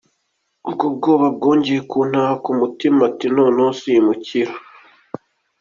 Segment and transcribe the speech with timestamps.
[0.67, 4.53] Ubwo ubwoba bwongeye kuntaha, ku mutima nti noneho simukira.